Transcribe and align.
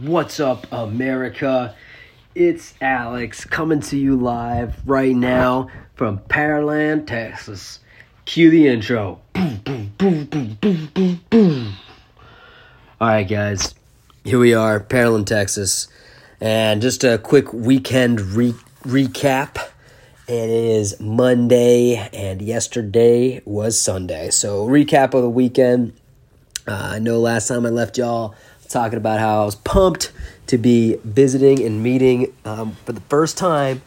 What's 0.00 0.38
up, 0.38 0.68
America? 0.70 1.74
It's 2.32 2.74
Alex 2.80 3.44
coming 3.44 3.80
to 3.80 3.98
you 3.98 4.14
live 4.14 4.88
right 4.88 5.14
now 5.14 5.70
from 5.96 6.20
Pearland, 6.20 7.08
Texas. 7.08 7.80
Cue 8.24 8.48
the 8.48 8.68
intro. 8.68 9.20
Boom, 9.32 9.56
boom, 9.64 9.92
boom, 9.98 10.24
boom, 10.26 10.56
boom, 10.60 10.90
boom, 10.94 11.20
boom. 11.28 11.72
All 13.00 13.08
right, 13.08 13.28
guys. 13.28 13.74
Here 14.22 14.38
we 14.38 14.54
are, 14.54 14.78
Pearland, 14.78 15.26
Texas. 15.26 15.88
And 16.40 16.80
just 16.80 17.02
a 17.02 17.18
quick 17.18 17.52
weekend 17.52 18.20
re- 18.20 18.54
recap. 18.82 19.56
It 20.28 20.48
is 20.48 21.00
Monday, 21.00 22.08
and 22.12 22.40
yesterday 22.40 23.42
was 23.44 23.80
Sunday. 23.80 24.30
So, 24.30 24.64
recap 24.64 25.14
of 25.14 25.22
the 25.22 25.28
weekend. 25.30 25.92
Uh, 26.68 26.90
I 26.92 26.98
know 27.00 27.18
last 27.18 27.48
time 27.48 27.66
I 27.66 27.70
left 27.70 27.98
y'all 27.98 28.36
talking 28.68 28.98
about 28.98 29.18
how 29.18 29.42
I 29.42 29.44
was 29.44 29.54
pumped 29.54 30.12
to 30.46 30.58
be 30.58 30.96
visiting 31.04 31.62
and 31.64 31.82
meeting 31.82 32.34
um, 32.44 32.76
for 32.84 32.92
the 32.92 33.00
first 33.02 33.36
time 33.36 33.82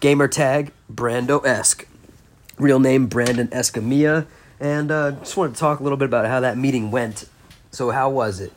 gamer 0.00 0.28
tag 0.28 0.72
Brando 0.92 1.42
Esc. 1.44 1.86
Real 2.58 2.78
name 2.78 3.06
Brandon 3.06 3.48
Escamilla. 3.48 4.26
And 4.60 4.90
uh, 4.90 5.12
just 5.12 5.36
wanted 5.36 5.54
to 5.54 5.60
talk 5.60 5.80
a 5.80 5.82
little 5.82 5.98
bit 5.98 6.06
about 6.06 6.26
how 6.26 6.40
that 6.40 6.56
meeting 6.56 6.90
went. 6.90 7.28
So, 7.70 7.90
how 7.90 8.08
was 8.08 8.40
it? 8.40 8.52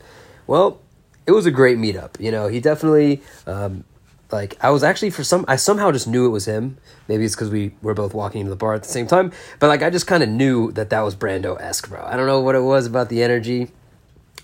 Well, 0.46 0.80
it 1.26 1.32
was 1.32 1.46
a 1.46 1.52
great 1.52 1.78
meetup. 1.78 2.20
You 2.20 2.32
know, 2.32 2.48
he 2.48 2.60
definitely. 2.60 3.22
Um, 3.46 3.84
like 4.32 4.58
I 4.62 4.72
was 4.72 4.84
actually 4.84 5.12
for 5.12 5.24
some 5.24 5.46
I 5.48 5.56
somehow 5.56 5.92
just 5.92 6.08
knew 6.08 6.26
it 6.26 6.30
was 6.30 6.46
him. 6.46 6.78
Maybe 7.08 7.24
it's 7.24 7.36
because 7.36 7.50
we 7.50 7.72
were 7.82 7.94
both 7.94 8.14
walking 8.14 8.42
into 8.42 8.50
the 8.50 8.58
bar 8.58 8.74
at 8.74 8.84
the 8.84 8.90
same 8.90 9.08
time. 9.08 9.32
But 9.60 9.68
like 9.68 9.82
I 9.82 9.90
just 9.90 10.08
kind 10.08 10.22
of 10.22 10.30
knew 10.30 10.72
that 10.74 10.90
that 10.90 11.02
was 11.02 11.16
Brando 11.16 11.60
Esc, 11.62 11.90
bro. 11.90 12.04
I 12.04 12.18
don't 12.18 12.28
know 12.28 12.42
what 12.42 12.56
it 12.56 12.62
was 12.62 12.86
about 12.86 13.10
the 13.10 13.24
energy, 13.24 13.72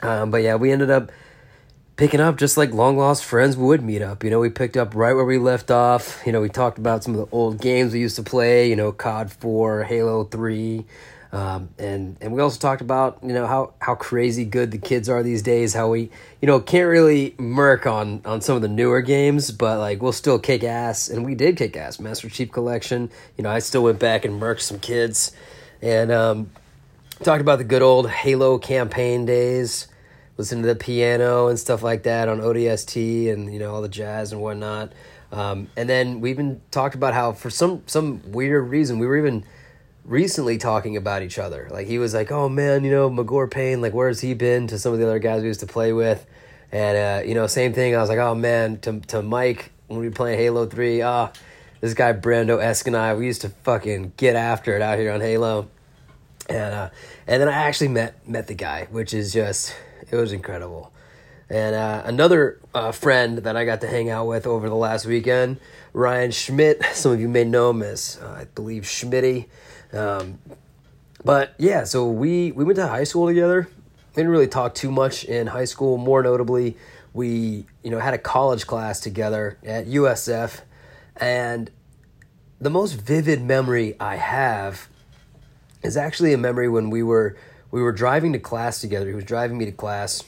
um, 0.03 0.31
but 0.31 0.43
yeah, 0.43 0.55
we 0.55 0.71
ended 0.71 0.89
up 0.89 1.12
picking 1.95 2.20
up 2.20 2.38
just 2.38 2.57
like 2.57 2.71
long 2.73 2.98
lost 2.98 3.23
friends 3.23 3.55
would 3.55 3.81
meet 3.81 4.02
up. 4.02 4.23
You 4.23 4.29
know, 4.29 4.39
we 4.39 4.49
picked 4.49 4.77
up 4.77 4.95
right 4.95 5.13
where 5.13 5.26
we 5.26 5.37
left 5.37 5.71
off. 5.71 6.21
You 6.26 6.32
know, 6.32 6.41
we 6.41 6.49
talked 6.49 6.77
about 6.77 7.04
some 7.04 7.15
of 7.15 7.20
the 7.20 7.35
old 7.35 7.62
games 7.62 7.93
we 7.93 7.99
used 7.99 8.15
to 8.18 8.23
play. 8.23 8.70
You 8.70 8.76
know, 8.76 8.91
COD 8.91 9.32
Four, 9.32 9.84
Halo 9.84 10.23
Three. 10.23 10.85
Um, 11.32 11.70
and 11.79 12.15
and 12.21 12.32
we 12.32 12.41
also 12.41 12.60
talked 12.60 12.82
about 12.82 13.18
you 13.23 13.34
know 13.34 13.48
how 13.48 13.73
how 13.79 13.95
crazy 13.95 14.45
good 14.45 14.70
the 14.70 14.77
kids 14.77 15.10
are 15.10 15.23
these 15.23 15.41
days. 15.41 15.73
How 15.73 15.90
we 15.90 16.12
you 16.41 16.45
know 16.45 16.60
can't 16.60 16.88
really 16.88 17.34
murk 17.40 17.88
on 17.88 18.21
on 18.23 18.41
some 18.41 18.55
of 18.55 18.62
the 18.62 18.67
newer 18.67 19.01
games, 19.01 19.49
but 19.49 19.79
like 19.79 19.99
we'll 19.99 20.12
still 20.12 20.38
kick 20.38 20.63
ass, 20.63 21.10
and 21.10 21.26
we 21.26 21.34
did 21.34 21.57
kick 21.57 21.76
ass. 21.76 21.99
Master 21.99 22.29
Chief 22.29 22.51
Collection. 22.51 23.10
You 23.35 23.43
know 23.43 23.49
I 23.49 23.60
still 23.60 23.84
went 23.84 23.98
back 23.98 24.26
and 24.26 24.40
murked 24.40 24.62
some 24.62 24.77
kids, 24.77 25.32
and 25.82 26.12
um, 26.12 26.51
talked 27.23 27.41
about 27.41 27.57
the 27.57 27.63
good 27.63 27.82
old 27.82 28.12
Halo 28.12 28.60
campaign 28.60 29.26
days. 29.26 29.88
Listen 30.37 30.62
to 30.62 30.67
the 30.67 30.76
piano 30.76 31.48
and 31.48 31.59
stuff 31.59 31.84
like 31.84 32.03
that 32.03 32.27
on 32.27 32.39
ODST, 32.39 33.31
and 33.31 33.53
you 33.53 33.59
know 33.59 33.73
all 33.73 33.81
the 33.81 33.89
jazz 33.89 34.31
and 34.31 34.41
whatnot. 34.41 34.93
Um, 35.31 35.67
and 35.76 35.89
then 35.89 36.21
we 36.21 36.29
even 36.29 36.62
talked 36.71 36.95
about 36.95 37.13
how 37.13 37.34
for 37.34 37.49
some 37.49 37.84
some 37.87 38.31
weird 38.31 38.70
reason 38.70 38.99
we 38.99 39.07
were 39.07 39.17
even 39.17 39.43
recently 40.05 40.57
talking 40.57 40.98
about 40.98 41.23
each 41.23 41.39
other. 41.39 41.67
Like 41.71 41.87
he 41.87 41.98
was 41.98 42.13
like, 42.13 42.31
"Oh 42.31 42.49
man, 42.49 42.84
you 42.84 42.91
know 42.91 43.09
Magor 43.09 43.48
Payne, 43.48 43.81
like 43.81 43.93
where's 43.93 44.21
he 44.21 44.34
been?" 44.34 44.67
To 44.67 44.79
some 44.79 44.93
of 44.93 44.99
the 44.99 45.05
other 45.05 45.20
guys 45.20 45.41
we 45.41 45.48
used 45.48 45.61
to 45.61 45.67
play 45.67 45.93
with, 45.93 46.26
and 46.71 46.98
uh, 46.98 47.27
you 47.27 47.34
know, 47.34 47.48
same 47.48 47.73
thing. 47.73 47.95
I 47.95 47.99
was 47.99 48.09
like, 48.09 48.20
"Oh 48.20 48.35
man," 48.35 48.79
to 48.81 48.99
to 49.01 49.21
Mike 49.21 49.71
when 49.87 49.99
we 49.99 50.07
were 50.07 50.15
playing 50.15 50.39
Halo 50.39 50.65
Three. 50.65 51.01
Ah, 51.01 51.31
this 51.81 51.93
guy 51.93 52.13
Brando 52.13 52.59
Esc 52.59 52.87
and 52.87 52.95
I, 52.95 53.13
we 53.13 53.26
used 53.26 53.41
to 53.41 53.49
fucking 53.49 54.13
get 54.17 54.35
after 54.35 54.76
it 54.76 54.81
out 54.81 54.99
here 54.99 55.11
on 55.11 55.21
Halo, 55.21 55.70
and 56.49 56.74
uh, 56.74 56.90
and 57.27 57.41
then 57.41 57.48
I 57.48 57.54
actually 57.54 57.90
met 57.90 58.27
met 58.27 58.48
the 58.48 58.54
guy, 58.54 58.88
which 58.91 59.13
is 59.13 59.34
just 59.34 59.76
it 60.10 60.16
was 60.16 60.32
incredible. 60.32 60.91
And 61.50 61.76
uh, 61.76 62.02
another 62.05 62.60
uh, 62.74 62.91
friend 62.91 63.40
that 63.40 63.55
I 63.55 63.66
got 63.66 63.82
to 63.82 63.88
hang 63.88 64.09
out 64.09 64.28
with 64.28 64.47
over 64.47 64.69
the 64.69 64.75
last 64.75 65.06
weekend, 65.06 65.59
Ryan 65.91 66.31
Schmitt. 66.31 66.84
Some 66.94 67.12
of 67.12 67.19
you 67.19 67.28
may 67.28 67.44
know 67.44 67.69
him 67.69 67.84
as, 67.84 68.19
uh, 68.24 68.28
I 68.28 68.46
believe, 68.56 68.84
Schmitty. 68.84 69.47
Um, 69.91 70.40
but 71.23 71.53
yeah, 71.57 71.84
so 71.84 72.09
we 72.09 72.51
we 72.51 72.63
went 72.63 72.78
to 72.78 72.88
high 72.88 73.03
school 73.03 73.28
together. 73.28 73.67
We 73.69 74.16
didn't 74.16 74.31
really 74.31 74.47
talk 74.47 74.73
too 74.75 74.91
much 74.91 75.23
in 75.25 75.47
high 75.47 75.66
school. 75.66 75.97
More 75.97 76.23
notably, 76.23 76.75
we 77.13 77.66
you 77.84 77.91
know 77.91 78.00
had 78.00 78.13
a 78.13 78.17
college 78.17 78.66
class 78.66 79.00
together 79.00 79.57
at 79.63 79.85
USF, 79.85 80.62
and 81.17 81.69
the 82.59 82.69
most 82.69 82.94
vivid 82.94 83.41
memory 83.41 83.96
I 84.00 84.16
have 84.16 84.90
is 85.83 85.97
actually 85.97 86.33
a 86.33 86.38
memory 86.38 86.69
when 86.69 86.89
we 86.89 87.03
were 87.03 87.38
we 87.71 87.81
were 87.81 87.91
driving 87.91 88.33
to 88.33 88.39
class 88.39 88.81
together. 88.81 89.07
He 89.07 89.16
was 89.16 89.25
driving 89.25 89.57
me 89.57 89.66
to 89.66 89.71
class, 89.71 90.23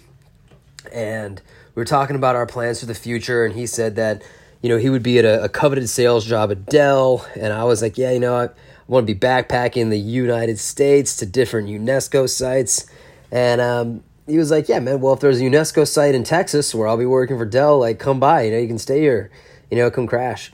and 0.91 1.41
we 1.75 1.79
were 1.79 1.85
talking 1.85 2.15
about 2.15 2.35
our 2.35 2.45
plans 2.45 2.79
for 2.79 2.85
the 2.85 2.95
future. 2.95 3.45
And 3.45 3.55
he 3.55 3.65
said 3.65 3.95
that 3.95 4.23
you 4.61 4.69
know 4.69 4.77
he 4.77 4.89
would 4.89 5.03
be 5.03 5.19
at 5.19 5.25
a, 5.25 5.43
a 5.43 5.49
coveted 5.49 5.89
sales 5.89 6.25
job 6.25 6.51
at 6.51 6.65
Dell, 6.65 7.25
and 7.35 7.53
I 7.53 7.63
was 7.63 7.81
like, 7.81 7.97
yeah, 7.97 8.11
you 8.11 8.19
know. 8.19 8.35
I, 8.35 8.49
I 8.87 8.91
want 8.91 9.07
to 9.07 9.13
be 9.15 9.19
backpacking 9.19 9.89
the 9.89 9.97
United 9.97 10.59
States 10.59 11.15
to 11.17 11.25
different 11.25 11.69
UNESCO 11.69 12.29
sites. 12.29 12.85
And 13.31 13.59
um, 13.59 14.03
he 14.27 14.37
was 14.37 14.51
like, 14.51 14.69
Yeah, 14.69 14.79
man, 14.79 15.01
well, 15.01 15.13
if 15.13 15.21
there's 15.21 15.41
a 15.41 15.43
UNESCO 15.43 15.87
site 15.87 16.13
in 16.13 16.23
Texas 16.23 16.75
where 16.75 16.87
I'll 16.87 16.97
be 16.97 17.05
working 17.05 17.37
for 17.37 17.45
Dell, 17.45 17.79
like, 17.79 17.97
come 17.97 18.19
by, 18.19 18.43
you 18.43 18.51
know, 18.51 18.59
you 18.59 18.67
can 18.67 18.77
stay 18.77 18.99
here, 18.99 19.31
you 19.71 19.77
know, 19.77 19.89
come 19.89 20.05
crash. 20.05 20.51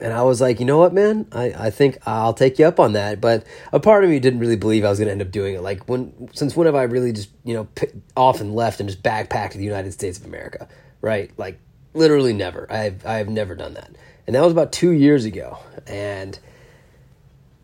And 0.00 0.12
I 0.12 0.22
was 0.22 0.40
like, 0.40 0.60
you 0.60 0.66
know 0.66 0.78
what, 0.78 0.92
man? 0.92 1.26
I, 1.32 1.46
I 1.56 1.70
think 1.70 1.98
I'll 2.06 2.34
take 2.34 2.58
you 2.58 2.66
up 2.66 2.78
on 2.78 2.92
that. 2.92 3.20
But 3.20 3.46
a 3.72 3.80
part 3.80 4.04
of 4.04 4.10
me 4.10 4.20
didn't 4.20 4.40
really 4.40 4.56
believe 4.56 4.84
I 4.84 4.90
was 4.90 4.98
going 4.98 5.06
to 5.06 5.12
end 5.12 5.22
up 5.22 5.30
doing 5.30 5.54
it. 5.54 5.62
Like, 5.62 5.88
when, 5.88 6.28
since 6.34 6.54
when 6.54 6.66
have 6.66 6.74
I 6.74 6.82
really 6.82 7.12
just, 7.12 7.30
you 7.44 7.54
know, 7.54 7.68
off 8.16 8.40
and 8.40 8.54
left 8.54 8.80
and 8.80 8.88
just 8.88 9.02
backpacked 9.02 9.52
to 9.52 9.58
the 9.58 9.64
United 9.64 9.92
States 9.92 10.18
of 10.18 10.26
America, 10.26 10.68
right? 11.00 11.30
Like, 11.38 11.58
literally 11.94 12.34
never. 12.34 12.70
I've, 12.70 13.04
I've 13.06 13.28
never 13.28 13.54
done 13.54 13.74
that. 13.74 13.90
And 14.26 14.36
that 14.36 14.42
was 14.42 14.52
about 14.52 14.72
two 14.72 14.90
years 14.90 15.24
ago. 15.24 15.58
And 15.86 16.38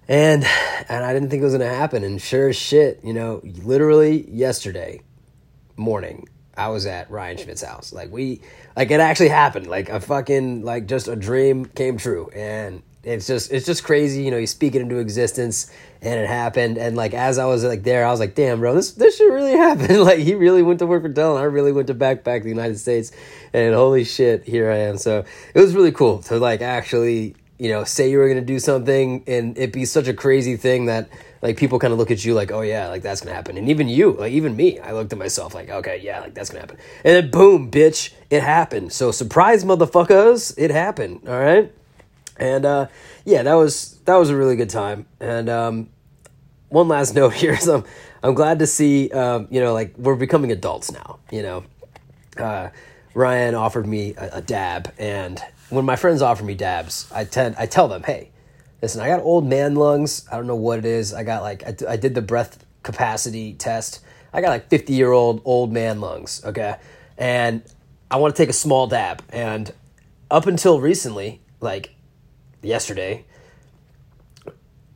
and 0.08 0.44
and 0.88 1.04
I 1.04 1.12
didn't 1.12 1.30
think 1.30 1.40
it 1.40 1.44
was 1.44 1.54
gonna 1.54 1.68
happen. 1.68 2.04
And 2.04 2.20
sure 2.20 2.48
as 2.48 2.56
shit, 2.56 3.00
you 3.02 3.12
know, 3.12 3.40
literally 3.42 4.28
yesterday 4.30 5.00
morning, 5.76 6.28
I 6.56 6.68
was 6.68 6.86
at 6.86 7.10
Ryan 7.10 7.36
Schmitt's 7.36 7.62
house. 7.62 7.92
Like 7.92 8.12
we, 8.12 8.40
like 8.76 8.90
it 8.90 9.00
actually 9.00 9.28
happened. 9.28 9.66
Like 9.66 9.88
a 9.88 10.00
fucking 10.00 10.62
like 10.62 10.86
just 10.86 11.08
a 11.08 11.16
dream 11.16 11.66
came 11.66 11.96
true, 11.96 12.30
and 12.34 12.82
it's 13.02 13.26
just 13.26 13.52
it's 13.52 13.66
just 13.66 13.84
crazy. 13.84 14.22
You 14.22 14.30
know, 14.30 14.36
you 14.36 14.46
speak 14.46 14.74
it 14.74 14.82
into 14.82 14.98
existence, 14.98 15.70
and 16.00 16.18
it 16.18 16.28
happened. 16.28 16.78
And 16.78 16.96
like 16.96 17.14
as 17.14 17.38
I 17.38 17.46
was 17.46 17.64
like 17.64 17.82
there, 17.82 18.06
I 18.06 18.10
was 18.10 18.20
like, 18.20 18.34
damn, 18.34 18.60
bro, 18.60 18.74
this 18.74 18.92
this 18.92 19.16
shit 19.16 19.30
really 19.30 19.52
happened. 19.56 20.02
like 20.02 20.20
he 20.20 20.34
really 20.34 20.62
went 20.62 20.78
to 20.80 20.86
work 20.86 21.02
for 21.02 21.08
Dell, 21.08 21.36
and 21.36 21.40
I 21.40 21.46
really 21.46 21.72
went 21.72 21.88
to 21.88 21.94
backpack 21.94 22.42
the 22.42 22.48
United 22.48 22.78
States, 22.78 23.12
and 23.52 23.74
holy 23.74 24.04
shit, 24.04 24.44
here 24.44 24.70
I 24.70 24.78
am. 24.78 24.98
So 24.98 25.24
it 25.54 25.60
was 25.60 25.74
really 25.74 25.92
cool 25.92 26.22
to 26.24 26.38
like 26.38 26.62
actually 26.62 27.36
you 27.58 27.68
know, 27.68 27.84
say 27.84 28.10
you 28.10 28.18
were 28.18 28.32
to 28.34 28.40
do 28.40 28.58
something 28.58 29.22
and 29.26 29.56
it 29.56 29.72
be 29.72 29.84
such 29.84 30.08
a 30.08 30.14
crazy 30.14 30.56
thing 30.56 30.86
that 30.86 31.08
like 31.44 31.58
people 31.58 31.78
kind 31.78 31.92
of 31.92 31.98
look 31.98 32.10
at 32.10 32.24
you 32.24 32.32
like, 32.32 32.50
oh 32.50 32.62
yeah, 32.62 32.88
like 32.88 33.02
that's 33.02 33.20
to 33.20 33.32
happen. 33.32 33.58
And 33.58 33.68
even 33.68 33.86
you, 33.86 34.12
like 34.12 34.32
even 34.32 34.56
me, 34.56 34.80
I 34.80 34.92
looked 34.92 35.12
at 35.12 35.18
myself 35.18 35.54
like, 35.54 35.68
okay, 35.68 36.00
yeah, 36.02 36.20
like 36.20 36.32
that's 36.32 36.48
to 36.48 36.58
happen. 36.58 36.78
And 37.04 37.16
then 37.16 37.30
boom, 37.30 37.70
bitch, 37.70 38.14
it 38.30 38.42
happened. 38.42 38.94
So 38.94 39.10
surprise 39.10 39.62
motherfuckers, 39.62 40.54
it 40.56 40.70
happened. 40.70 41.28
All 41.28 41.38
right. 41.38 41.70
And 42.38 42.64
uh, 42.64 42.86
yeah, 43.26 43.42
that 43.42 43.54
was 43.54 43.98
that 44.06 44.16
was 44.16 44.30
a 44.30 44.36
really 44.36 44.56
good 44.56 44.70
time. 44.70 45.04
And 45.20 45.50
um, 45.50 45.90
one 46.70 46.88
last 46.88 47.14
note 47.20 47.34
here 47.34 47.52
is 47.52 47.68
I'm 47.68 47.84
I'm 48.22 48.32
glad 48.32 48.60
to 48.60 48.66
see 48.66 49.10
um, 49.10 49.46
you 49.50 49.60
know 49.60 49.74
like 49.74 49.98
we're 49.98 50.16
becoming 50.16 50.50
adults 50.50 50.92
now. 50.92 51.18
You 51.30 51.42
know, 51.42 51.64
uh, 52.38 52.70
Ryan 53.12 53.54
offered 53.54 53.86
me 53.86 54.14
a, 54.16 54.38
a 54.38 54.40
dab, 54.40 54.94
and 54.98 55.42
when 55.68 55.84
my 55.84 55.96
friends 55.96 56.22
offer 56.22 56.42
me 56.42 56.54
dabs, 56.54 57.06
I 57.14 57.24
tend 57.24 57.56
I 57.58 57.66
tell 57.66 57.86
them, 57.86 58.02
hey, 58.02 58.30
listen, 58.82 59.00
I 59.00 59.08
got 59.08 59.20
old 59.20 59.46
man 59.46 59.74
lungs. 59.74 60.26
I 60.30 60.36
don't 60.36 60.46
know 60.46 60.56
what 60.56 60.78
it 60.78 60.84
is. 60.84 61.12
I 61.14 61.22
got 61.22 61.42
like 61.42 61.64
I, 61.64 61.92
I 61.92 61.96
did 61.96 62.14
the 62.14 62.22
breath 62.22 62.64
capacity 62.82 63.54
test. 63.54 64.00
I 64.32 64.40
got 64.40 64.48
like 64.48 64.68
fifty 64.68 64.94
year 64.94 65.12
old 65.12 65.42
old 65.44 65.72
man 65.72 66.00
lungs. 66.00 66.42
Okay, 66.44 66.76
and 67.18 67.62
I 68.10 68.16
want 68.16 68.34
to 68.34 68.42
take 68.42 68.50
a 68.50 68.54
small 68.54 68.86
dab. 68.86 69.22
And 69.30 69.72
up 70.30 70.46
until 70.46 70.80
recently, 70.80 71.40
like 71.60 71.94
yesterday, 72.62 73.24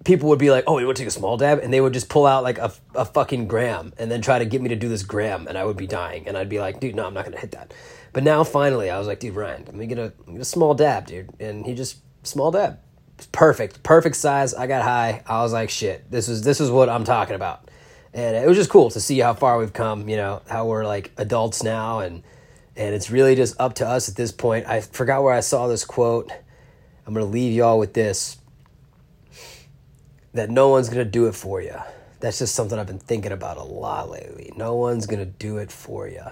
people 0.05 0.29
would 0.31 0.39
be 0.39 0.51
like, 0.51 0.65
"Oh, 0.67 0.79
you 0.79 0.87
want 0.87 0.97
to 0.97 1.03
take 1.03 1.09
a 1.09 1.13
small 1.13 1.37
dab?" 1.37 1.61
and 1.63 1.73
they 1.73 1.81
would 1.81 1.93
just 1.93 2.09
pull 2.09 2.27
out 2.27 2.43
like 2.43 2.59
a, 2.59 2.73
a 2.95 3.05
fucking 3.05 3.47
gram 3.47 3.93
and 3.99 4.11
then 4.11 4.23
try 4.23 4.39
to 4.39 4.45
get 4.45 4.63
me 4.63 4.69
to 4.71 4.77
do 4.77 4.89
this 4.89 5.03
gram, 5.03 5.47
and 5.47 5.57
I 5.57 5.65
would 5.65 5.77
be 5.77 5.87
dying, 5.87 6.27
and 6.27 6.37
I'd 6.37 6.49
be 6.49 6.61
like, 6.61 6.81
"Dude, 6.81 6.95
no, 6.95 7.07
I'm 7.07 7.15
not 7.15 7.25
gonna 7.25 7.39
hit 7.39 7.53
that." 7.53 7.73
But 8.13 8.25
now 8.25 8.43
finally, 8.43 8.91
I 8.91 8.99
was 8.99 9.07
like, 9.07 9.21
"Dude, 9.21 9.35
Ryan, 9.35 9.65
let 9.67 9.75
me 9.75 9.87
get 9.87 9.99
a, 9.99 10.13
get 10.27 10.41
a 10.41 10.45
small 10.45 10.75
dab, 10.75 11.07
dude," 11.07 11.31
and 11.39 11.67
he 11.67 11.75
just 11.75 11.99
small 12.23 12.51
dab, 12.51 12.79
perfect, 13.27 13.83
perfect 13.83 14.17
size. 14.17 14.55
I 14.55 14.67
got 14.67 14.83
high. 14.83 15.23
I 15.27 15.43
was 15.43 15.53
like, 15.53 15.71
"Shit, 15.71 16.11
this 16.11 16.29
is 16.29 16.43
this 16.43 16.61
is 16.61 16.71
what 16.71 16.89
I'm 16.89 17.05
talking 17.05 17.35
about," 17.35 17.71
and 18.15 18.37
it 18.37 18.47
was 18.47 18.57
just 18.57 18.71
cool 18.71 18.91
to 18.91 19.01
see 19.01 19.19
how 19.19 19.35
far 19.35 19.59
we've 19.59 19.73
come. 19.73 20.09
You 20.09 20.17
know, 20.17 20.43
how 20.49 20.67
we're 20.67 20.85
like 20.87 21.13
adults 21.17 21.63
now, 21.63 22.01
and 22.01 22.23
and 22.77 22.95
it's 22.95 23.11
really 23.11 23.35
just 23.35 23.59
up 23.61 23.75
to 23.75 23.87
us 23.89 24.09
at 24.09 24.17
this 24.17 24.33
point. 24.33 24.67
I 24.67 24.81
forgot 24.81 25.23
where 25.23 25.35
I 25.35 25.41
saw 25.41 25.67
this 25.67 25.85
quote. 25.85 26.31
I'm 27.07 27.15
gonna 27.15 27.27
leave 27.27 27.53
y'all 27.53 27.79
with 27.79 27.95
this 27.95 28.39
that 30.39 30.51
no 30.51 30.69
one's 30.69 30.89
going 30.89 31.05
to 31.05 31.11
do 31.11 31.27
it 31.27 31.35
for 31.35 31.61
you. 31.61 31.75
That's 32.21 32.39
just 32.39 32.55
something 32.55 32.79
I've 32.79 32.87
been 32.87 32.99
thinking 32.99 33.33
about 33.33 33.57
a 33.57 33.63
lot 33.63 34.11
lately. 34.11 34.53
No 34.57 34.75
one's 34.75 35.07
going 35.07 35.21
to 35.21 35.27
do 35.27 35.59
it 35.59 35.71
for 35.71 36.09
you. 36.09 36.23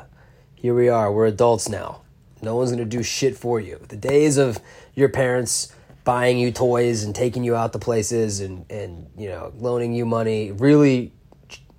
here 0.54 0.74
we 0.74 0.88
are. 0.88 1.12
We're 1.12 1.26
adults 1.26 1.68
now. 1.68 2.02
No 2.42 2.56
one's 2.56 2.70
going 2.70 2.88
to 2.88 2.96
do 2.96 3.02
shit 3.02 3.36
for 3.36 3.60
you. 3.60 3.80
The 3.88 3.96
days 3.96 4.36
of 4.36 4.58
your 4.94 5.08
parents 5.08 5.72
buying 6.06 6.38
you 6.38 6.52
toys 6.52 7.02
and 7.02 7.14
taking 7.14 7.42
you 7.42 7.56
out 7.56 7.72
to 7.72 7.78
places 7.78 8.40
and, 8.40 8.64
and 8.70 9.10
you 9.18 9.28
know, 9.28 9.52
loaning 9.58 9.92
you 9.92 10.06
money 10.06 10.52
really 10.52 11.12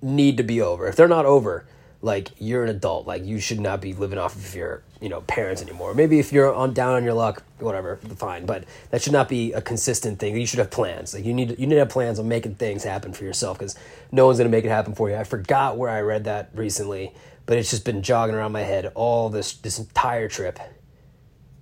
need 0.02 0.36
to 0.36 0.42
be 0.42 0.60
over. 0.60 0.86
If 0.86 0.96
they're 0.96 1.08
not 1.08 1.24
over, 1.24 1.66
like 2.02 2.30
you're 2.38 2.62
an 2.62 2.68
adult. 2.68 3.06
Like 3.06 3.24
you 3.24 3.40
should 3.40 3.58
not 3.58 3.80
be 3.80 3.92
living 3.94 4.18
off 4.18 4.36
of 4.36 4.54
your, 4.54 4.82
you 5.00 5.08
know, 5.08 5.22
parents 5.22 5.62
anymore. 5.62 5.94
Maybe 5.94 6.18
if 6.18 6.30
you're 6.30 6.54
on 6.54 6.74
down 6.74 6.94
on 6.94 7.04
your 7.04 7.14
luck, 7.14 7.42
whatever, 7.58 7.96
fine. 7.96 8.46
But 8.46 8.64
that 8.90 9.02
should 9.02 9.14
not 9.14 9.30
be 9.30 9.54
a 9.54 9.60
consistent 9.60 10.18
thing. 10.18 10.36
You 10.36 10.46
should 10.46 10.58
have 10.58 10.70
plans. 10.70 11.14
Like 11.14 11.24
you 11.24 11.34
need 11.34 11.58
you 11.58 11.66
need 11.66 11.74
to 11.74 11.80
have 11.80 11.88
plans 11.88 12.18
on 12.18 12.28
making 12.28 12.56
things 12.56 12.84
happen 12.84 13.12
for 13.12 13.24
yourself 13.24 13.58
because 13.58 13.76
no 14.12 14.26
one's 14.26 14.38
gonna 14.38 14.50
make 14.50 14.64
it 14.64 14.70
happen 14.70 14.94
for 14.94 15.08
you. 15.08 15.16
I 15.16 15.24
forgot 15.24 15.76
where 15.76 15.90
I 15.90 16.02
read 16.02 16.24
that 16.24 16.50
recently, 16.54 17.14
but 17.46 17.56
it's 17.56 17.70
just 17.70 17.84
been 17.84 18.02
jogging 18.02 18.36
around 18.36 18.52
my 18.52 18.62
head 18.62 18.92
all 18.94 19.30
this 19.30 19.54
this 19.54 19.78
entire 19.78 20.28
trip. 20.28 20.58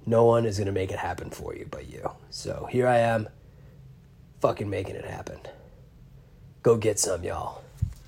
No 0.07 0.25
one 0.25 0.47
is 0.47 0.59
gonna 0.59 0.73
make 0.73 0.93
it 0.93 0.99
happen 0.99 1.31
for 1.31 1.55
you 1.55 1.67
but 1.71 1.89
you. 1.89 2.09
So 2.31 2.69
here 2.71 2.87
I 2.87 2.99
am, 2.99 3.29
fucking 4.41 4.71
making 4.71 4.95
it 4.95 5.05
happen. 5.05 5.41
Go 6.63 6.77
get 6.77 6.99
some, 6.99 7.25
y'all. 7.25 7.63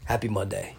Happy 0.05 0.29
Monday. 0.29 0.75